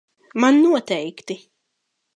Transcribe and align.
Man 0.39 0.55
noteikti. 0.63 1.35